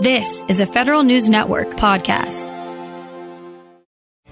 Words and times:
This 0.00 0.44
is 0.46 0.60
a 0.60 0.66
Federal 0.66 1.02
News 1.02 1.28
Network 1.28 1.70
podcast. 1.70 2.46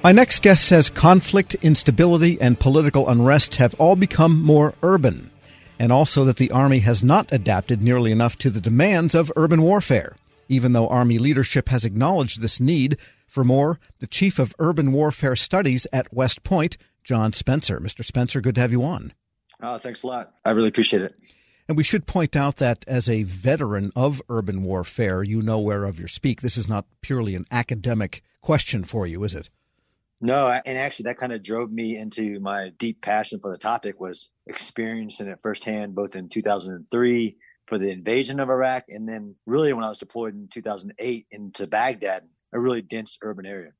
My 0.05 0.13
next 0.13 0.41
guest 0.41 0.65
says 0.65 0.91
conflict, 0.91 1.57
instability, 1.57 2.41
and 2.41 2.61
political 2.61 3.09
unrest 3.09 3.57
have 3.57 3.75
all 3.81 3.97
become 3.97 4.41
more 4.41 4.75
urban, 4.85 5.33
and 5.77 5.91
also 5.91 6.23
that 6.23 6.37
the 6.37 6.53
Army 6.53 6.79
has 6.79 7.03
not 7.03 7.33
adapted 7.33 7.83
nearly 7.83 8.13
enough 8.13 8.37
to 8.37 8.51
the 8.51 8.61
demands 8.61 9.17
of 9.17 9.33
urban 9.35 9.61
warfare. 9.61 10.15
Even 10.49 10.71
though 10.71 10.87
Army 10.87 11.19
leadership 11.19 11.69
has 11.71 11.85
acknowledged 11.85 12.41
this 12.41 12.61
need 12.61 12.97
for 13.27 13.43
more, 13.43 13.81
the 13.99 14.07
Chief 14.07 14.39
of 14.39 14.55
Urban 14.61 14.93
Warfare 14.93 15.35
Studies 15.35 15.89
at 15.93 16.15
West 16.15 16.45
Point, 16.45 16.77
John 17.03 17.33
Spencer. 17.33 17.81
Mr. 17.81 18.05
Spencer, 18.05 18.41
good 18.41 18.55
to 18.55 18.61
have 18.61 18.71
you 18.71 18.85
on. 18.85 19.13
Oh, 19.61 19.79
thanks 19.79 20.05
a 20.05 20.07
lot. 20.07 20.33
I 20.45 20.51
really 20.51 20.69
appreciate 20.69 21.03
it. 21.03 21.17
And 21.69 21.77
we 21.77 21.83
should 21.83 22.07
point 22.07 22.37
out 22.37 22.57
that 22.57 22.85
as 22.87 23.09
a 23.09 23.25
veteran 23.25 23.91
of 23.97 24.23
urban 24.29 24.63
warfare, 24.63 25.25
you 25.25 25.43
know 25.43 25.59
whereof 25.59 25.99
you 25.99 26.07
speak. 26.07 26.41
This 26.41 26.57
is 26.57 26.69
not 26.69 26.87
purely 27.01 27.35
an 27.35 27.45
academic 27.51 28.23
question 28.41 28.85
for 28.85 29.07
you, 29.07 29.25
is 29.25 29.35
it? 29.35 29.51
No, 30.21 30.47
and 30.47 30.79
actually 30.79 31.05
that 31.05 31.19
kind 31.19 31.33
of 31.33 31.43
drove 31.43 31.71
me 31.71 31.99
into 31.99 32.41
my 32.41 32.71
deep 32.79 33.03
passion 33.03 33.41
for 33.41 33.51
the 33.51 33.59
topic 33.59 34.01
was 34.01 34.31
experiencing 34.47 35.29
it 35.29 35.41
firsthand 35.43 35.95
both 35.95 36.17
in 36.17 36.29
2003 36.29 37.37
for 37.67 37.79
the 37.79 37.91
invasion 37.91 38.41
of 38.41 38.49
Iraq 38.49 38.85
and 38.89 39.09
then 39.09 39.35
really 39.45 39.73
when 39.73 39.85
I 39.85 39.89
was 39.89 39.99
deployed 39.99 40.35
in 40.35 40.49
2008 40.49 41.27
into 41.31 41.67
Baghdad, 41.67 42.23
a 42.53 42.61
really 42.61 42.81
dense 42.81 43.19
urban 43.21 43.45
area. 43.45 43.73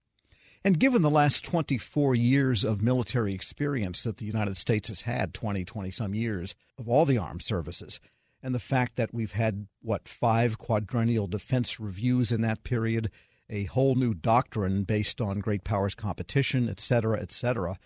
And 0.65 0.79
given 0.79 1.03
the 1.03 1.11
last 1.11 1.45
24 1.45 2.15
years 2.15 2.65
of 2.65 2.83
military 2.83 3.35
experience 3.35 4.03
that 4.03 4.17
the 4.17 4.27
United 4.27 4.57
States 4.57 4.89
has 4.89 5.03
had, 5.03 5.35
20, 5.35 5.65
20 5.65 5.91
some 5.91 6.15
years 6.15 6.55
of 6.79 6.89
all 6.89 7.05
the 7.05 7.19
armed 7.19 7.43
services, 7.43 8.01
and 8.43 8.55
the 8.55 8.59
fact 8.59 8.97
that 8.97 9.15
we've 9.15 9.33
had, 9.33 9.67
what, 9.81 10.09
five 10.09 10.59
quadrennial 10.59 11.27
defense 11.27 11.81
reviews 11.81 12.31
in 12.31 12.43
that 12.43 12.65
period, 12.65 13.11
a 13.49 13.65
whole 13.65 13.95
new 13.95 14.15
doctrine 14.15 14.83
based 14.85 15.21
on 15.21 15.41
great 15.41 15.65
powers 15.65 15.95
competition, 15.95 16.69
et 16.69 16.81
cetera, 16.81 17.21
et 17.21 17.33
cetera, 17.33 17.79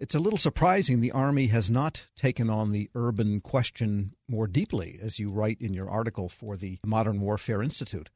it's 0.00 0.14
a 0.14 0.18
little 0.18 0.38
surprising 0.38 1.00
the 1.00 1.12
Army 1.12 1.48
has 1.48 1.70
not 1.70 2.06
taken 2.16 2.48
on 2.48 2.72
the 2.72 2.88
urban 2.94 3.42
question 3.42 4.14
more 4.26 4.46
deeply, 4.46 4.98
as 5.02 5.18
you 5.18 5.30
write 5.30 5.60
in 5.60 5.74
your 5.74 5.90
article 5.90 6.30
for 6.30 6.56
the 6.56 6.78
Modern 6.86 7.20
Warfare 7.20 7.62
Institute. 7.62 8.08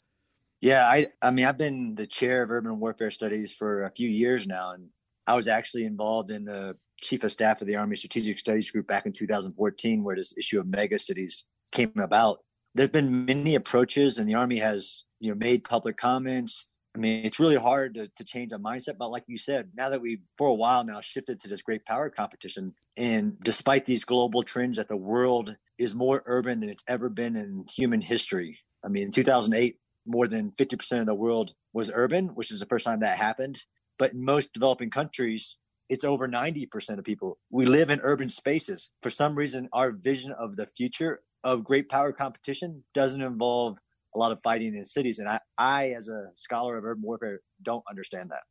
Yeah, 0.64 0.86
I 0.86 1.08
I 1.20 1.30
mean 1.30 1.44
I've 1.44 1.58
been 1.58 1.94
the 1.94 2.06
chair 2.06 2.42
of 2.42 2.50
urban 2.50 2.80
warfare 2.80 3.10
studies 3.10 3.54
for 3.54 3.84
a 3.84 3.90
few 3.90 4.08
years 4.08 4.46
now, 4.46 4.70
and 4.70 4.88
I 5.26 5.36
was 5.36 5.46
actually 5.46 5.84
involved 5.84 6.30
in 6.30 6.46
the 6.46 6.74
chief 7.02 7.22
of 7.22 7.32
staff 7.32 7.60
of 7.60 7.66
the 7.66 7.76
Army 7.76 7.96
Strategic 7.96 8.38
Studies 8.38 8.70
Group 8.70 8.86
back 8.86 9.04
in 9.04 9.12
2014, 9.12 10.02
where 10.02 10.16
this 10.16 10.32
issue 10.38 10.58
of 10.58 10.66
mega 10.66 10.98
cities 10.98 11.44
came 11.72 11.92
about. 11.98 12.38
There's 12.74 12.88
been 12.88 13.26
many 13.26 13.56
approaches, 13.56 14.16
and 14.16 14.26
the 14.26 14.36
Army 14.36 14.56
has 14.56 15.04
you 15.20 15.28
know 15.28 15.34
made 15.34 15.64
public 15.64 15.98
comments. 15.98 16.66
I 16.96 16.98
mean, 16.98 17.26
it's 17.26 17.38
really 17.38 17.56
hard 17.56 17.96
to, 17.96 18.08
to 18.08 18.24
change 18.24 18.52
a 18.52 18.58
mindset, 18.58 18.96
but 18.96 19.10
like 19.10 19.24
you 19.26 19.36
said, 19.36 19.68
now 19.76 19.90
that 19.90 20.00
we 20.00 20.22
for 20.38 20.48
a 20.48 20.54
while 20.54 20.82
now 20.82 21.02
shifted 21.02 21.38
to 21.40 21.48
this 21.48 21.60
great 21.60 21.84
power 21.84 22.08
competition, 22.08 22.72
and 22.96 23.36
despite 23.42 23.84
these 23.84 24.06
global 24.06 24.42
trends 24.42 24.78
that 24.78 24.88
the 24.88 24.96
world 24.96 25.54
is 25.76 25.94
more 25.94 26.22
urban 26.24 26.58
than 26.58 26.70
it's 26.70 26.84
ever 26.88 27.10
been 27.10 27.36
in 27.36 27.66
human 27.76 28.00
history. 28.00 28.58
I 28.82 28.88
mean, 28.88 29.04
in 29.04 29.10
2008, 29.10 29.76
more 30.06 30.28
than 30.28 30.52
50% 30.52 31.00
of 31.00 31.06
the 31.06 31.14
world 31.14 31.52
was 31.72 31.90
urban, 31.92 32.28
which 32.28 32.50
is 32.50 32.60
the 32.60 32.66
first 32.66 32.84
time 32.84 33.00
that 33.00 33.16
happened. 33.16 33.60
But 33.98 34.12
in 34.12 34.24
most 34.24 34.52
developing 34.52 34.90
countries, 34.90 35.56
it's 35.88 36.04
over 36.04 36.26
90% 36.26 36.98
of 36.98 37.04
people. 37.04 37.38
We 37.50 37.66
live 37.66 37.90
in 37.90 38.00
urban 38.02 38.28
spaces. 38.28 38.90
For 39.02 39.10
some 39.10 39.34
reason, 39.34 39.68
our 39.72 39.92
vision 39.92 40.32
of 40.32 40.56
the 40.56 40.66
future 40.66 41.20
of 41.42 41.64
great 41.64 41.88
power 41.88 42.12
competition 42.12 42.82
doesn't 42.94 43.20
involve 43.20 43.78
a 44.14 44.18
lot 44.18 44.32
of 44.32 44.40
fighting 44.40 44.74
in 44.74 44.84
cities. 44.86 45.18
And 45.18 45.28
I, 45.28 45.40
I 45.58 45.90
as 45.90 46.08
a 46.08 46.30
scholar 46.34 46.76
of 46.76 46.84
urban 46.84 47.02
warfare, 47.02 47.40
don't 47.62 47.84
understand 47.88 48.30
that. 48.30 48.42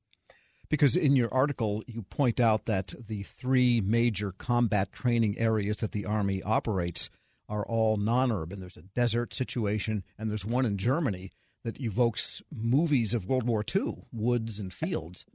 Because 0.69 0.95
in 0.95 1.15
your 1.15 1.33
article, 1.33 1.83
you 1.87 2.01
point 2.03 2.39
out 2.39 2.65
that 2.65 2.93
the 3.07 3.23
three 3.23 3.81
major 3.81 4.31
combat 4.31 4.91
training 4.91 5.37
areas 5.37 5.77
that 5.77 5.91
the 5.91 6.05
Army 6.05 6.41
operates 6.41 7.09
are 7.49 7.65
all 7.65 7.97
non 7.97 8.31
urban. 8.31 8.59
There's 8.59 8.77
a 8.77 8.81
desert 8.81 9.33
situation, 9.33 10.03
and 10.17 10.29
there's 10.29 10.45
one 10.45 10.65
in 10.65 10.77
Germany 10.77 11.31
that 11.63 11.79
evokes 11.79 12.41
movies 12.51 13.13
of 13.13 13.27
World 13.27 13.47
War 13.47 13.63
II, 13.73 14.03
woods 14.11 14.59
and 14.59 14.73
fields. 14.73 15.25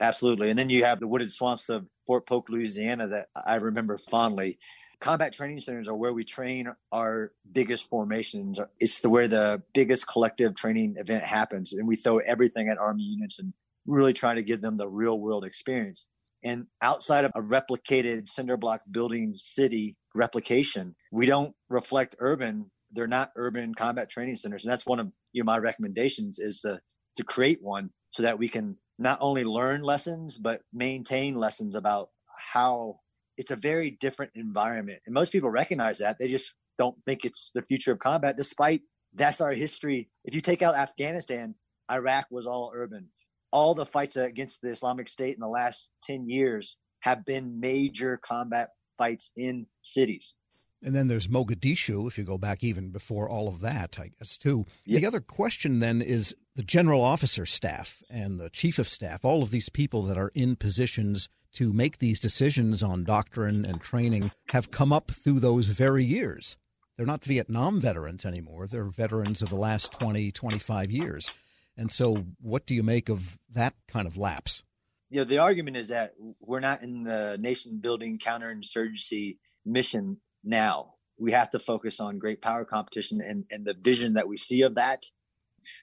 Absolutely. 0.00 0.50
And 0.50 0.58
then 0.58 0.70
you 0.70 0.84
have 0.84 1.00
the 1.00 1.08
wooded 1.08 1.30
swamps 1.30 1.68
of 1.68 1.86
Fort 2.06 2.26
Polk, 2.26 2.48
Louisiana, 2.48 3.08
that 3.08 3.28
I 3.34 3.56
remember 3.56 3.98
fondly. 3.98 4.58
Combat 5.00 5.32
training 5.32 5.60
centers 5.60 5.88
are 5.88 5.94
where 5.94 6.12
we 6.12 6.24
train 6.24 6.72
our 6.90 7.32
biggest 7.52 7.88
formations. 7.88 8.58
It's 8.80 9.00
the, 9.00 9.10
where 9.10 9.28
the 9.28 9.62
biggest 9.74 10.08
collective 10.08 10.54
training 10.54 10.94
event 10.98 11.22
happens. 11.22 11.72
And 11.72 11.86
we 11.86 11.96
throw 11.96 12.18
everything 12.18 12.68
at 12.68 12.78
Army 12.78 13.02
units 13.02 13.38
and 13.38 13.52
really 13.86 14.12
try 14.12 14.34
to 14.34 14.42
give 14.42 14.60
them 14.60 14.76
the 14.76 14.88
real 14.88 15.18
world 15.20 15.44
experience. 15.44 16.06
And 16.42 16.66
outside 16.82 17.24
of 17.24 17.32
a 17.34 17.42
replicated 17.42 18.28
cinder 18.28 18.56
block 18.56 18.82
building 18.90 19.32
city 19.34 19.96
replication, 20.14 20.94
we 21.12 21.26
don't 21.26 21.54
reflect 21.68 22.16
urban. 22.18 22.70
They're 22.92 23.06
not 23.06 23.32
urban 23.36 23.74
combat 23.74 24.08
training 24.08 24.36
centers. 24.36 24.64
And 24.64 24.72
that's 24.72 24.86
one 24.86 25.00
of 25.00 25.14
you 25.32 25.42
know 25.42 25.46
my 25.46 25.58
recommendations 25.58 26.38
is 26.38 26.60
to 26.62 26.80
to 27.16 27.24
create 27.24 27.58
one 27.62 27.90
so 28.10 28.22
that 28.22 28.38
we 28.38 28.48
can 28.48 28.76
not 28.98 29.18
only 29.20 29.44
learn 29.44 29.82
lessons 29.82 30.38
but 30.38 30.60
maintain 30.72 31.36
lessons 31.36 31.76
about 31.76 32.08
how 32.36 32.98
it's 33.36 33.50
a 33.50 33.56
very 33.56 33.92
different 34.00 34.32
environment. 34.34 35.00
And 35.06 35.14
most 35.14 35.30
people 35.32 35.50
recognize 35.50 35.98
that. 35.98 36.18
They 36.18 36.28
just 36.28 36.54
don't 36.78 36.96
think 37.04 37.24
it's 37.24 37.50
the 37.54 37.62
future 37.62 37.92
of 37.92 37.98
combat 37.98 38.36
despite 38.36 38.82
that's 39.14 39.40
our 39.40 39.52
history. 39.52 40.08
If 40.24 40.34
you 40.34 40.40
take 40.40 40.62
out 40.62 40.74
afghanistan 40.74 41.54
iraq 41.90 42.26
was 42.30 42.46
all 42.46 42.72
urban. 42.74 43.08
All 43.50 43.74
the 43.74 43.86
fights 43.86 44.16
against 44.16 44.60
the 44.62 44.70
islamic 44.70 45.08
state 45.08 45.34
in 45.34 45.40
the 45.40 45.48
last 45.48 45.90
10 46.04 46.28
years 46.28 46.78
have 47.00 47.24
been 47.24 47.58
major 47.60 48.18
combat 48.22 48.70
fights 48.98 49.30
in 49.36 49.66
cities 49.82 50.34
and 50.82 50.94
then 50.94 51.08
there's 51.08 51.26
Mogadishu, 51.26 52.06
if 52.06 52.18
you 52.18 52.24
go 52.24 52.38
back 52.38 52.62
even 52.62 52.90
before 52.90 53.28
all 53.28 53.48
of 53.48 53.60
that, 53.60 53.98
I 53.98 54.12
guess, 54.18 54.38
too. 54.38 54.64
Yeah. 54.84 55.00
The 55.00 55.06
other 55.06 55.20
question 55.20 55.80
then 55.80 56.00
is 56.00 56.34
the 56.54 56.62
general 56.62 57.02
officer 57.02 57.46
staff 57.46 58.02
and 58.08 58.38
the 58.38 58.50
chief 58.50 58.78
of 58.78 58.88
staff, 58.88 59.24
all 59.24 59.42
of 59.42 59.50
these 59.50 59.68
people 59.68 60.02
that 60.04 60.16
are 60.16 60.30
in 60.34 60.56
positions 60.56 61.28
to 61.54 61.72
make 61.72 61.98
these 61.98 62.20
decisions 62.20 62.82
on 62.82 63.04
doctrine 63.04 63.64
and 63.64 63.80
training 63.80 64.30
have 64.50 64.70
come 64.70 64.92
up 64.92 65.10
through 65.10 65.40
those 65.40 65.66
very 65.66 66.04
years. 66.04 66.56
They're 66.96 67.06
not 67.06 67.24
Vietnam 67.24 67.80
veterans 67.80 68.24
anymore. 68.24 68.66
They're 68.66 68.84
veterans 68.84 69.42
of 69.42 69.50
the 69.50 69.56
last 69.56 69.92
20, 69.92 70.30
25 70.30 70.90
years. 70.90 71.30
And 71.76 71.92
so, 71.92 72.24
what 72.40 72.66
do 72.66 72.74
you 72.74 72.82
make 72.82 73.08
of 73.08 73.38
that 73.52 73.74
kind 73.86 74.06
of 74.06 74.16
lapse? 74.16 74.62
You 75.10 75.20
know, 75.20 75.24
the 75.24 75.38
argument 75.38 75.76
is 75.76 75.88
that 75.88 76.12
we're 76.40 76.60
not 76.60 76.82
in 76.82 77.02
the 77.02 77.38
nation 77.40 77.78
building 77.80 78.18
counterinsurgency 78.18 79.38
mission 79.64 80.18
now. 80.44 80.94
We 81.18 81.32
have 81.32 81.50
to 81.50 81.58
focus 81.58 81.98
on 82.00 82.18
great 82.18 82.42
power 82.42 82.64
competition 82.64 83.20
and, 83.20 83.44
and 83.50 83.64
the 83.64 83.74
vision 83.74 84.14
that 84.14 84.28
we 84.28 84.36
see 84.36 84.62
of 84.62 84.74
that. 84.74 85.04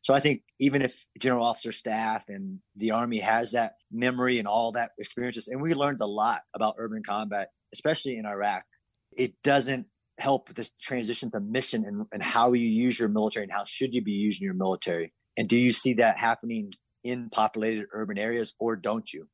So 0.01 0.13
I 0.13 0.19
think 0.19 0.41
even 0.59 0.81
if 0.81 1.05
general 1.19 1.45
officer 1.45 1.71
staff 1.71 2.25
and 2.29 2.59
the 2.75 2.91
army 2.91 3.19
has 3.19 3.51
that 3.51 3.73
memory 3.91 4.39
and 4.39 4.47
all 4.47 4.71
that 4.73 4.91
experiences, 4.97 5.47
and 5.47 5.61
we 5.61 5.73
learned 5.73 6.01
a 6.01 6.05
lot 6.05 6.41
about 6.53 6.75
urban 6.77 7.03
combat, 7.03 7.49
especially 7.73 8.17
in 8.17 8.25
Iraq, 8.25 8.63
it 9.17 9.33
doesn't 9.43 9.87
help 10.17 10.53
this 10.53 10.71
transition 10.81 11.29
to 11.31 11.39
mission 11.39 11.83
and, 11.85 12.05
and 12.13 12.23
how 12.23 12.53
you 12.53 12.67
use 12.67 12.97
your 12.97 13.09
military 13.09 13.43
and 13.43 13.51
how 13.51 13.65
should 13.65 13.93
you 13.93 14.01
be 14.01 14.11
using 14.11 14.45
your 14.45 14.53
military. 14.53 15.13
And 15.35 15.49
do 15.49 15.57
you 15.57 15.71
see 15.71 15.95
that 15.95 16.17
happening 16.17 16.71
in 17.05 17.29
populated 17.29 17.85
urban 17.93 18.17
areas 18.17 18.53
or 18.59 18.75
don't 18.75 19.13
you? 19.13 19.27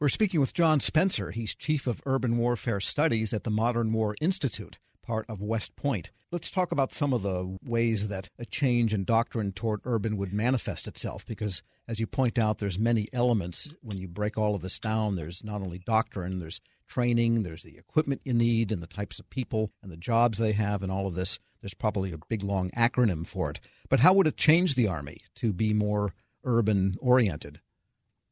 We're 0.00 0.08
speaking 0.08 0.40
with 0.40 0.52
John 0.52 0.80
Spencer. 0.80 1.30
He's 1.30 1.54
Chief 1.54 1.86
of 1.86 2.02
Urban 2.04 2.36
Warfare 2.36 2.80
Studies 2.80 3.32
at 3.32 3.44
the 3.44 3.50
Modern 3.50 3.92
War 3.92 4.16
Institute, 4.20 4.78
part 5.02 5.24
of 5.28 5.40
West 5.40 5.76
Point. 5.76 6.10
Let's 6.32 6.50
talk 6.50 6.72
about 6.72 6.92
some 6.92 7.12
of 7.12 7.22
the 7.22 7.56
ways 7.64 8.08
that 8.08 8.28
a 8.36 8.44
change 8.44 8.92
in 8.92 9.04
doctrine 9.04 9.52
toward 9.52 9.80
urban 9.84 10.16
would 10.16 10.32
manifest 10.32 10.88
itself, 10.88 11.24
because 11.24 11.62
as 11.86 12.00
you 12.00 12.08
point 12.08 12.38
out, 12.38 12.58
there's 12.58 12.78
many 12.78 13.06
elements. 13.12 13.72
When 13.82 13.98
you 13.98 14.08
break 14.08 14.36
all 14.36 14.56
of 14.56 14.62
this 14.62 14.80
down, 14.80 15.14
there's 15.14 15.44
not 15.44 15.62
only 15.62 15.78
doctrine, 15.78 16.40
there's 16.40 16.60
training, 16.88 17.44
there's 17.44 17.62
the 17.62 17.78
equipment 17.78 18.22
you 18.24 18.34
need, 18.34 18.72
and 18.72 18.82
the 18.82 18.88
types 18.88 19.20
of 19.20 19.30
people 19.30 19.70
and 19.80 19.92
the 19.92 19.96
jobs 19.96 20.38
they 20.38 20.52
have, 20.52 20.82
and 20.82 20.90
all 20.90 21.06
of 21.06 21.14
this. 21.14 21.38
There's 21.60 21.72
probably 21.72 22.12
a 22.12 22.18
big 22.28 22.42
long 22.42 22.70
acronym 22.72 23.26
for 23.26 23.48
it. 23.50 23.60
But 23.88 24.00
how 24.00 24.12
would 24.12 24.26
it 24.26 24.36
change 24.36 24.74
the 24.74 24.88
Army 24.88 25.22
to 25.36 25.52
be 25.52 25.72
more 25.72 26.12
urban 26.44 26.96
oriented? 27.00 27.60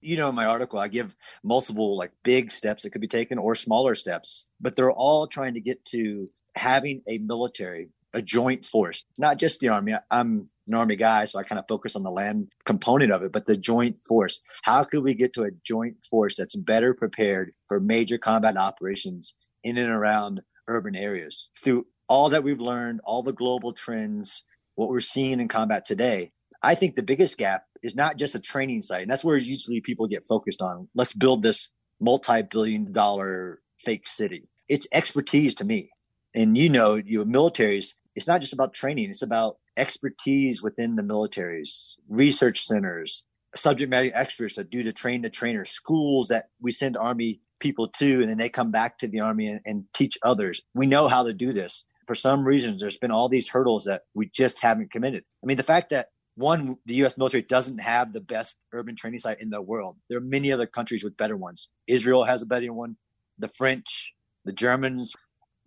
you 0.02 0.16
know 0.16 0.28
in 0.28 0.34
my 0.34 0.44
article 0.44 0.78
i 0.78 0.88
give 0.88 1.14
multiple 1.42 1.96
like 1.96 2.10
big 2.22 2.50
steps 2.50 2.82
that 2.82 2.90
could 2.90 3.00
be 3.00 3.08
taken 3.08 3.38
or 3.38 3.54
smaller 3.54 3.94
steps 3.94 4.46
but 4.60 4.76
they're 4.76 4.90
all 4.92 5.26
trying 5.26 5.54
to 5.54 5.60
get 5.60 5.82
to 5.84 6.28
having 6.54 7.00
a 7.08 7.18
military 7.18 7.88
a 8.14 8.20
joint 8.20 8.64
force 8.64 9.04
not 9.16 9.38
just 9.38 9.60
the 9.60 9.68
army. 9.68 9.94
I'm 10.10 10.48
an 10.68 10.74
army 10.74 10.96
guy 10.96 11.24
so 11.24 11.38
i 11.38 11.42
kind 11.42 11.58
of 11.58 11.64
focus 11.68 11.96
on 11.96 12.02
the 12.02 12.10
land 12.10 12.48
component 12.66 13.12
of 13.12 13.22
it 13.22 13.32
but 13.32 13.46
the 13.46 13.56
joint 13.56 13.96
force. 14.06 14.40
How 14.62 14.84
could 14.84 15.02
we 15.02 15.14
get 15.14 15.32
to 15.34 15.44
a 15.44 15.50
joint 15.64 15.96
force 16.04 16.36
that's 16.36 16.56
better 16.56 16.92
prepared 16.94 17.52
for 17.68 17.80
major 17.80 18.18
combat 18.18 18.56
operations 18.56 19.34
in 19.64 19.78
and 19.78 19.90
around 19.90 20.42
urban 20.68 20.94
areas? 20.94 21.48
Through 21.58 21.86
all 22.08 22.28
that 22.28 22.44
we've 22.44 22.60
learned 22.60 23.00
all 23.04 23.22
the 23.22 23.32
global 23.32 23.72
trends 23.72 24.42
what 24.74 24.88
we're 24.88 25.00
seeing 25.00 25.40
in 25.40 25.48
combat 25.48 25.84
today 25.84 26.32
I 26.62 26.74
think 26.74 26.94
the 26.94 27.02
biggest 27.02 27.38
gap 27.38 27.64
is 27.82 27.96
not 27.96 28.16
just 28.16 28.34
a 28.34 28.40
training 28.40 28.82
site. 28.82 29.02
And 29.02 29.10
that's 29.10 29.24
where 29.24 29.36
usually 29.36 29.80
people 29.80 30.06
get 30.06 30.26
focused 30.26 30.62
on. 30.62 30.88
Let's 30.94 31.12
build 31.12 31.42
this 31.42 31.68
multi 32.00 32.42
billion 32.42 32.92
dollar 32.92 33.60
fake 33.78 34.06
city. 34.06 34.48
It's 34.68 34.86
expertise 34.92 35.54
to 35.56 35.64
me. 35.64 35.90
And 36.34 36.56
you 36.56 36.68
know, 36.68 36.94
you 36.94 37.24
militaries, 37.24 37.94
it's 38.14 38.26
not 38.26 38.40
just 38.40 38.52
about 38.52 38.74
training, 38.74 39.10
it's 39.10 39.22
about 39.22 39.56
expertise 39.76 40.62
within 40.62 40.96
the 40.96 41.02
militaries, 41.02 41.94
research 42.08 42.64
centers, 42.64 43.24
subject 43.54 43.90
matter 43.90 44.10
experts 44.14 44.56
that 44.56 44.70
do 44.70 44.82
the 44.82 44.92
train 44.92 45.22
the 45.22 45.30
trainer, 45.30 45.64
schools 45.64 46.28
that 46.28 46.46
we 46.60 46.70
send 46.70 46.96
Army 46.96 47.40
people 47.60 47.86
to, 47.86 48.20
and 48.20 48.28
then 48.28 48.38
they 48.38 48.48
come 48.48 48.70
back 48.70 48.98
to 48.98 49.08
the 49.08 49.20
Army 49.20 49.46
and, 49.46 49.60
and 49.66 49.84
teach 49.94 50.18
others. 50.22 50.62
We 50.74 50.86
know 50.86 51.08
how 51.08 51.22
to 51.22 51.32
do 51.32 51.52
this. 51.52 51.84
For 52.06 52.14
some 52.14 52.44
reasons, 52.44 52.80
there's 52.80 52.96
been 52.96 53.12
all 53.12 53.28
these 53.28 53.48
hurdles 53.48 53.84
that 53.84 54.02
we 54.14 54.28
just 54.28 54.60
haven't 54.60 54.90
committed. 54.90 55.22
I 55.42 55.46
mean, 55.46 55.56
the 55.56 55.62
fact 55.62 55.90
that 55.90 56.08
one, 56.34 56.76
the 56.86 56.94
U.S. 56.96 57.18
military 57.18 57.42
doesn't 57.42 57.78
have 57.78 58.12
the 58.12 58.20
best 58.20 58.58
urban 58.72 58.96
training 58.96 59.20
site 59.20 59.40
in 59.40 59.50
the 59.50 59.60
world. 59.60 59.96
There 60.08 60.18
are 60.18 60.22
many 60.22 60.50
other 60.50 60.66
countries 60.66 61.04
with 61.04 61.16
better 61.16 61.36
ones. 61.36 61.68
Israel 61.86 62.24
has 62.24 62.42
a 62.42 62.46
better 62.46 62.72
one. 62.72 62.96
The 63.38 63.48
French, 63.48 64.12
the 64.44 64.52
Germans. 64.52 65.14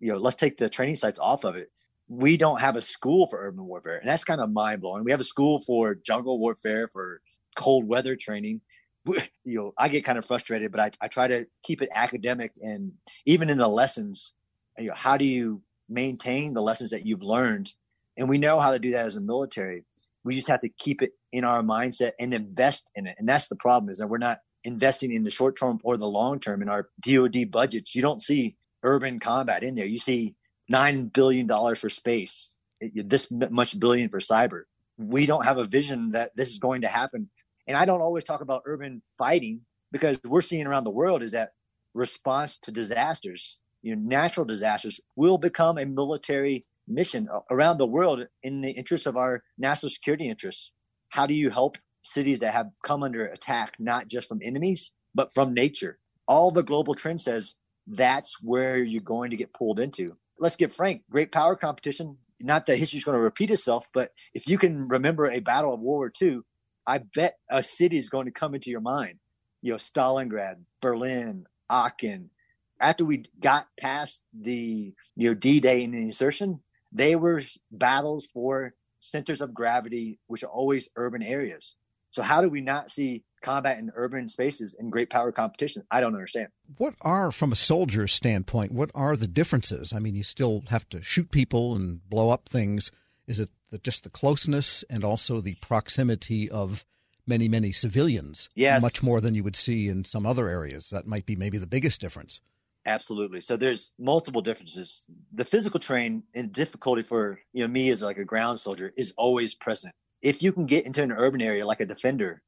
You 0.00 0.12
know, 0.12 0.18
let's 0.18 0.36
take 0.36 0.56
the 0.56 0.68
training 0.68 0.96
sites 0.96 1.18
off 1.18 1.44
of 1.44 1.56
it. 1.56 1.68
We 2.08 2.36
don't 2.36 2.60
have 2.60 2.76
a 2.76 2.82
school 2.82 3.26
for 3.26 3.40
urban 3.40 3.64
warfare, 3.64 3.98
and 3.98 4.08
that's 4.08 4.24
kind 4.24 4.40
of 4.40 4.50
mind 4.52 4.80
blowing. 4.80 5.04
We 5.04 5.10
have 5.10 5.20
a 5.20 5.24
school 5.24 5.60
for 5.60 5.94
jungle 5.94 6.38
warfare, 6.38 6.88
for 6.88 7.20
cold 7.56 7.86
weather 7.88 8.16
training. 8.16 8.60
You 9.06 9.22
know, 9.44 9.72
I 9.78 9.88
get 9.88 10.04
kind 10.04 10.18
of 10.18 10.24
frustrated, 10.24 10.72
but 10.72 10.80
I, 10.80 10.90
I 11.00 11.08
try 11.08 11.28
to 11.28 11.46
keep 11.62 11.80
it 11.80 11.88
academic, 11.94 12.52
and 12.60 12.92
even 13.24 13.50
in 13.50 13.58
the 13.58 13.68
lessons, 13.68 14.34
you 14.78 14.88
know, 14.88 14.94
how 14.94 15.16
do 15.16 15.24
you 15.24 15.62
maintain 15.88 16.54
the 16.54 16.62
lessons 16.62 16.90
that 16.90 17.06
you've 17.06 17.22
learned? 17.22 17.72
And 18.18 18.28
we 18.28 18.38
know 18.38 18.58
how 18.58 18.72
to 18.72 18.78
do 18.78 18.90
that 18.92 19.06
as 19.06 19.16
a 19.16 19.20
military 19.20 19.84
we 20.26 20.34
just 20.34 20.48
have 20.48 20.60
to 20.60 20.68
keep 20.68 21.02
it 21.02 21.12
in 21.32 21.44
our 21.44 21.62
mindset 21.62 22.12
and 22.18 22.34
invest 22.34 22.90
in 22.96 23.06
it. 23.06 23.14
And 23.18 23.28
that's 23.28 23.46
the 23.46 23.54
problem 23.56 23.90
is 23.90 23.98
that 23.98 24.08
we're 24.08 24.18
not 24.18 24.40
investing 24.64 25.12
in 25.12 25.22
the 25.22 25.30
short 25.30 25.56
term 25.56 25.78
or 25.84 25.96
the 25.96 26.08
long 26.08 26.40
term 26.40 26.62
in 26.62 26.68
our 26.68 26.88
DoD 27.00 27.48
budgets. 27.50 27.94
You 27.94 28.02
don't 28.02 28.20
see 28.20 28.56
urban 28.82 29.20
combat 29.20 29.62
in 29.62 29.76
there. 29.76 29.86
You 29.86 29.98
see 29.98 30.34
nine 30.68 31.06
billion 31.06 31.46
dollars 31.46 31.78
for 31.78 31.88
space, 31.88 32.56
this 32.80 33.30
much 33.30 33.78
billion 33.78 34.08
for 34.08 34.18
cyber. 34.18 34.62
We 34.98 35.26
don't 35.26 35.44
have 35.44 35.58
a 35.58 35.64
vision 35.64 36.10
that 36.10 36.32
this 36.34 36.50
is 36.50 36.58
going 36.58 36.82
to 36.82 36.88
happen. 36.88 37.30
And 37.68 37.76
I 37.76 37.84
don't 37.84 38.02
always 38.02 38.24
talk 38.24 38.40
about 38.40 38.62
urban 38.66 39.00
fighting 39.16 39.60
because 39.92 40.18
we're 40.24 40.40
seeing 40.40 40.66
around 40.66 40.84
the 40.84 40.90
world 40.90 41.22
is 41.22 41.32
that 41.32 41.50
response 41.94 42.58
to 42.58 42.72
disasters, 42.72 43.60
you 43.82 43.94
know, 43.94 44.02
natural 44.02 44.44
disasters 44.44 45.00
will 45.14 45.38
become 45.38 45.78
a 45.78 45.86
military 45.86 46.66
mission 46.88 47.28
uh, 47.32 47.40
around 47.50 47.78
the 47.78 47.86
world 47.86 48.26
in 48.42 48.60
the 48.60 48.70
interest 48.70 49.06
of 49.06 49.16
our 49.16 49.42
national 49.58 49.90
security 49.90 50.28
interests. 50.28 50.72
How 51.08 51.26
do 51.26 51.34
you 51.34 51.50
help 51.50 51.78
cities 52.02 52.40
that 52.40 52.52
have 52.52 52.70
come 52.84 53.02
under 53.02 53.26
attack, 53.26 53.74
not 53.78 54.08
just 54.08 54.28
from 54.28 54.40
enemies, 54.42 54.92
but 55.14 55.32
from 55.32 55.54
nature? 55.54 55.98
All 56.28 56.50
the 56.50 56.62
global 56.62 56.94
trend 56.94 57.20
says 57.20 57.54
that's 57.86 58.42
where 58.42 58.78
you're 58.78 59.02
going 59.02 59.30
to 59.30 59.36
get 59.36 59.52
pulled 59.52 59.80
into. 59.80 60.16
Let's 60.38 60.56
get 60.56 60.72
frank 60.72 61.02
great 61.10 61.32
power 61.32 61.56
competition. 61.56 62.16
Not 62.40 62.66
that 62.66 62.76
history 62.76 62.98
is 62.98 63.04
going 63.04 63.16
to 63.16 63.22
repeat 63.22 63.50
itself, 63.50 63.88
but 63.94 64.10
if 64.34 64.46
you 64.46 64.58
can 64.58 64.88
remember 64.88 65.30
a 65.30 65.40
battle 65.40 65.72
of 65.72 65.80
World 65.80 65.98
War 65.98 66.12
II, 66.20 66.40
I 66.86 66.98
bet 66.98 67.38
a 67.50 67.62
city 67.62 67.96
is 67.96 68.08
going 68.08 68.26
to 68.26 68.32
come 68.32 68.54
into 68.54 68.70
your 68.70 68.80
mind. 68.80 69.18
You 69.62 69.72
know, 69.72 69.78
Stalingrad, 69.78 70.56
Berlin, 70.80 71.46
Aachen. 71.70 72.30
After 72.78 73.04
we 73.06 73.24
got 73.40 73.66
past 73.80 74.20
the 74.38 74.92
you 75.16 75.28
know 75.28 75.34
D-Day 75.34 75.82
and 75.84 75.94
the 75.94 76.02
insertion, 76.02 76.60
they 76.96 77.14
were 77.14 77.42
battles 77.70 78.26
for 78.26 78.72
centers 79.00 79.40
of 79.40 79.52
gravity, 79.52 80.18
which 80.26 80.42
are 80.42 80.50
always 80.50 80.88
urban 80.96 81.22
areas. 81.22 81.74
So 82.10 82.22
how 82.22 82.40
do 82.40 82.48
we 82.48 82.62
not 82.62 82.90
see 82.90 83.22
combat 83.42 83.78
in 83.78 83.92
urban 83.94 84.26
spaces 84.28 84.74
in 84.74 84.88
great 84.88 85.10
power 85.10 85.30
competition? 85.30 85.82
I 85.90 86.00
don't 86.00 86.14
understand. 86.14 86.48
What 86.78 86.94
are, 87.02 87.30
from 87.30 87.52
a 87.52 87.56
soldier's 87.56 88.14
standpoint, 88.14 88.72
what 88.72 88.90
are 88.94 89.16
the 89.16 89.26
differences? 89.26 89.92
I 89.92 89.98
mean, 89.98 90.14
you 90.14 90.22
still 90.22 90.64
have 90.68 90.88
to 90.88 91.02
shoot 91.02 91.30
people 91.30 91.74
and 91.74 92.08
blow 92.08 92.30
up 92.30 92.48
things. 92.48 92.90
Is 93.26 93.38
it 93.38 93.50
the, 93.70 93.78
just 93.78 94.04
the 94.04 94.10
closeness 94.10 94.82
and 94.88 95.04
also 95.04 95.42
the 95.42 95.56
proximity 95.56 96.50
of 96.50 96.86
many, 97.26 97.48
many 97.48 97.72
civilians? 97.72 98.48
Yes. 98.54 98.80
Much 98.80 99.02
more 99.02 99.20
than 99.20 99.34
you 99.34 99.44
would 99.44 99.56
see 99.56 99.88
in 99.88 100.04
some 100.04 100.24
other 100.24 100.48
areas. 100.48 100.88
That 100.88 101.06
might 101.06 101.26
be 101.26 101.36
maybe 101.36 101.58
the 101.58 101.66
biggest 101.66 102.00
difference. 102.00 102.40
Absolutely. 102.86 103.40
So 103.40 103.56
there's 103.56 103.90
multiple 103.98 104.40
differences. 104.40 105.06
The 105.34 105.44
physical 105.44 105.80
train 105.80 106.22
and 106.36 106.52
difficulty 106.52 107.02
for 107.02 107.38
you 107.52 107.62
know 107.62 107.68
me 107.68 107.90
as 107.90 108.00
like 108.00 108.18
a 108.18 108.24
ground 108.24 108.60
soldier 108.60 108.92
is 108.96 109.12
always 109.18 109.56
present. 109.56 109.92
If 110.22 110.40
you 110.42 110.52
can 110.52 110.66
get 110.66 110.86
into 110.86 111.02
an 111.02 111.12
urban 111.12 111.42
area 111.42 111.66
like 111.66 111.80
a 111.80 111.86
defender, 111.86 112.42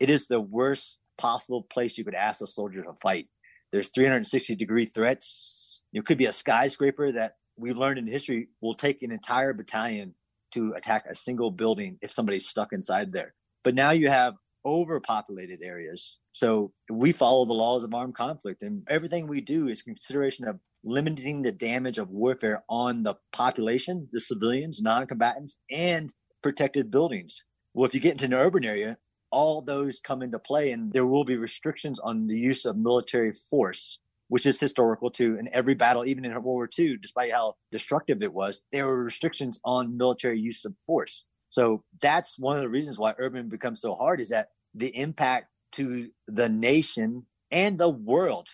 it 0.00 0.10
is 0.10 0.26
the 0.26 0.40
worst 0.40 0.98
possible 1.16 1.62
place 1.62 1.96
you 1.96 2.04
could 2.04 2.16
ask 2.16 2.42
a 2.42 2.46
soldier 2.46 2.82
to 2.82 2.92
fight. 3.00 3.28
There's 3.70 3.90
360 3.90 4.56
degree 4.56 4.84
threats. 4.84 5.80
It 5.92 6.04
could 6.04 6.18
be 6.18 6.26
a 6.26 6.32
skyscraper 6.32 7.12
that 7.12 7.36
we've 7.56 7.78
learned 7.78 7.98
in 7.98 8.06
history 8.08 8.48
will 8.60 8.74
take 8.74 9.02
an 9.02 9.12
entire 9.12 9.52
battalion 9.52 10.12
to 10.52 10.72
attack 10.72 11.06
a 11.08 11.14
single 11.14 11.52
building 11.52 11.98
if 12.02 12.10
somebody's 12.10 12.48
stuck 12.48 12.72
inside 12.72 13.12
there. 13.12 13.32
But 13.62 13.76
now 13.76 13.92
you 13.92 14.08
have 14.08 14.34
overpopulated 14.64 15.62
areas. 15.62 16.20
So 16.32 16.72
we 16.90 17.12
follow 17.12 17.44
the 17.44 17.52
laws 17.52 17.84
of 17.84 17.94
armed 17.94 18.14
conflict, 18.14 18.62
and 18.62 18.82
everything 18.88 19.26
we 19.26 19.40
do 19.40 19.68
is 19.68 19.82
consideration 19.82 20.46
of 20.48 20.58
limiting 20.84 21.42
the 21.42 21.52
damage 21.52 21.98
of 21.98 22.10
warfare 22.10 22.62
on 22.68 23.02
the 23.02 23.14
population, 23.32 24.08
the 24.12 24.20
civilians, 24.20 24.82
non-combatants, 24.82 25.58
and 25.70 26.12
protected 26.42 26.90
buildings. 26.90 27.42
Well, 27.72 27.86
if 27.86 27.94
you 27.94 28.00
get 28.00 28.12
into 28.12 28.26
an 28.26 28.34
urban 28.34 28.64
area, 28.64 28.96
all 29.30 29.62
those 29.62 30.00
come 30.00 30.22
into 30.22 30.38
play, 30.38 30.72
and 30.72 30.92
there 30.92 31.06
will 31.06 31.24
be 31.24 31.36
restrictions 31.36 31.98
on 32.00 32.26
the 32.26 32.38
use 32.38 32.66
of 32.66 32.76
military 32.76 33.32
force, 33.50 33.98
which 34.28 34.46
is 34.46 34.60
historical 34.60 35.10
too. 35.10 35.36
In 35.38 35.48
every 35.52 35.74
battle, 35.74 36.04
even 36.06 36.24
in 36.24 36.32
World 36.32 36.44
War 36.44 36.68
II, 36.78 36.98
despite 36.98 37.32
how 37.32 37.56
destructive 37.72 38.22
it 38.22 38.32
was, 38.32 38.60
there 38.70 38.86
were 38.86 39.02
restrictions 39.02 39.58
on 39.64 39.96
military 39.96 40.38
use 40.38 40.64
of 40.64 40.74
force. 40.86 41.26
So 41.54 41.84
that's 42.02 42.36
one 42.36 42.56
of 42.56 42.62
the 42.62 42.68
reasons 42.68 42.98
why 42.98 43.14
urban 43.16 43.48
becomes 43.48 43.80
so 43.80 43.94
hard 43.94 44.20
is 44.20 44.30
that 44.30 44.48
the 44.74 44.88
impact 44.96 45.46
to 45.74 46.08
the 46.26 46.48
nation 46.48 47.24
and 47.52 47.78
the 47.78 47.90
world, 47.90 48.48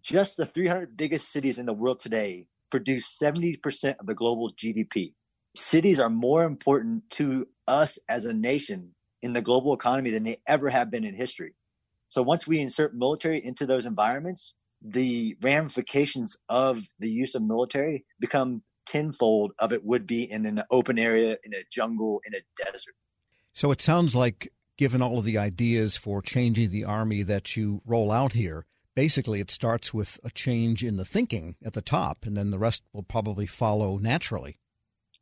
just 0.00 0.38
the 0.38 0.46
300 0.46 0.96
biggest 0.96 1.30
cities 1.30 1.58
in 1.58 1.66
the 1.66 1.74
world 1.74 2.00
today 2.00 2.46
produce 2.70 3.18
70% 3.22 3.96
of 4.00 4.06
the 4.06 4.14
global 4.14 4.50
GDP. 4.54 5.12
Cities 5.56 6.00
are 6.00 6.08
more 6.08 6.44
important 6.44 7.02
to 7.10 7.46
us 7.66 7.98
as 8.08 8.24
a 8.24 8.32
nation 8.32 8.94
in 9.20 9.34
the 9.34 9.42
global 9.42 9.74
economy 9.74 10.10
than 10.10 10.24
they 10.24 10.38
ever 10.46 10.70
have 10.70 10.90
been 10.90 11.04
in 11.04 11.14
history. 11.14 11.52
So 12.08 12.22
once 12.22 12.48
we 12.48 12.60
insert 12.60 12.94
military 12.94 13.44
into 13.44 13.66
those 13.66 13.84
environments, 13.84 14.54
the 14.80 15.36
ramifications 15.42 16.34
of 16.48 16.80
the 16.98 17.10
use 17.10 17.34
of 17.34 17.42
military 17.42 18.06
become 18.20 18.62
tenfold 18.88 19.52
of 19.58 19.72
it 19.72 19.84
would 19.84 20.06
be 20.06 20.30
in 20.30 20.46
an 20.46 20.62
open 20.70 20.98
area, 20.98 21.36
in 21.44 21.54
a 21.54 21.62
jungle, 21.70 22.20
in 22.26 22.34
a 22.34 22.64
desert. 22.64 22.94
So 23.52 23.70
it 23.70 23.80
sounds 23.80 24.16
like, 24.16 24.52
given 24.76 25.02
all 25.02 25.18
of 25.18 25.24
the 25.24 25.38
ideas 25.38 25.96
for 25.96 26.22
changing 26.22 26.70
the 26.70 26.84
Army 26.84 27.22
that 27.22 27.56
you 27.56 27.80
roll 27.84 28.10
out 28.10 28.32
here, 28.32 28.64
basically 28.94 29.40
it 29.40 29.50
starts 29.50 29.92
with 29.92 30.18
a 30.24 30.30
change 30.30 30.82
in 30.82 30.96
the 30.96 31.04
thinking 31.04 31.56
at 31.64 31.74
the 31.74 31.82
top, 31.82 32.24
and 32.24 32.36
then 32.36 32.50
the 32.50 32.58
rest 32.58 32.82
will 32.92 33.02
probably 33.02 33.46
follow 33.46 33.98
naturally. 33.98 34.58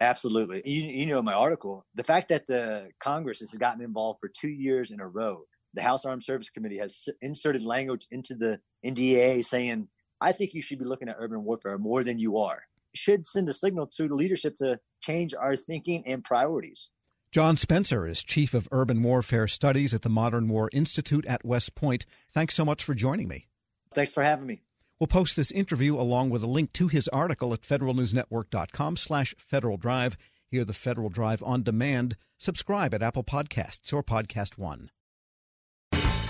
Absolutely. 0.01 0.63
You, 0.65 0.83
you 0.83 1.07
know, 1.07 1.23
my 1.23 1.33
article, 1.33 1.87
the 1.95 2.05
fact 2.05 2.29
that 2.29 2.47
the 2.47 2.91
Congress 3.01 3.41
has 3.41 3.55
gotten 3.55 3.83
involved 3.83 4.21
for 4.21 4.29
two 4.29 4.51
years 4.51 4.91
in 4.91 5.01
a 5.01 5.09
row, 5.09 5.45
the 5.73 5.83
House 5.83 6.05
Armed 6.05 6.23
Service 6.23 6.51
Committee 6.51 6.79
has 6.79 7.09
inserted 7.23 7.63
language 7.63 8.07
into 8.11 8.35
the 8.35 8.61
NDA 8.85 9.45
saying, 9.45 9.89
I 10.21 10.33
think 10.33 10.55
you 10.55 10.63
should 10.63 10.79
be 10.79 10.85
looking 10.85 11.09
at 11.09 11.17
urban 11.19 11.45
warfare 11.45 11.79
more 11.79 12.05
than 12.05 12.19
you 12.19 12.39
are 12.39 12.63
should 12.97 13.27
send 13.27 13.49
a 13.49 13.53
signal 13.53 13.87
to 13.97 14.09
the 14.09 14.15
leadership 14.15 14.57
to 14.57 14.79
change 15.01 15.35
our 15.35 15.57
thinking 15.57 16.03
and 16.07 16.25
priorities. 16.25 16.91
John 17.31 17.57
Spencer 17.57 18.07
is 18.07 18.25
Chief 18.25 18.55
of 18.55 18.69
Urban 18.73 19.03
Warfare 19.03 19.47
Studies 19.47 19.93
at 19.93 20.03
the 20.03 20.09
Modern 20.09 20.49
War 20.49 20.71
Institute 20.73 21.27
at 21.27 21.45
West 21.45 21.75
Point. 21.75 22.07
Thanks 22.33 22.55
so 22.55 22.65
much 22.65 22.83
for 22.83 22.95
joining 22.95 23.29
me. 23.29 23.47
Thanks 23.93 24.15
for 24.15 24.23
having 24.23 24.47
me. 24.47 24.63
We'll 24.99 25.07
post 25.07 25.37
this 25.37 25.51
interview 25.51 25.97
along 25.97 26.31
with 26.31 26.43
a 26.43 26.47
link 26.47 26.73
to 26.75 26.89
his 26.89 27.09
article 27.09 27.53
at 27.53 27.61
federalnewsnetwork.com 27.61 28.97
slash 28.97 29.35
Federal 29.37 29.77
Drive. 29.77 30.17
Hear 30.51 30.65
the 30.65 30.73
Federal 30.73 31.11
Drive 31.11 31.43
on 31.43 31.63
demand. 31.63 32.17
Subscribe 32.39 32.95
at 32.95 33.03
Apple 33.03 33.25
Podcasts 33.25 33.93
or 33.93 34.03
PodcastOne. 34.03 34.89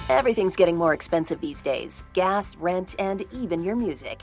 Everything's 0.08 0.56
getting 0.56 0.76
more 0.76 0.94
expensive 0.94 1.40
these 1.40 1.62
days 1.62 2.04
gas, 2.14 2.56
rent, 2.56 2.96
and 2.98 3.24
even 3.32 3.62
your 3.62 3.76
music. 3.76 4.22